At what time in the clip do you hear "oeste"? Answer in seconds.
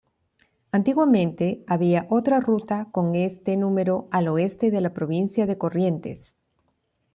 4.29-4.71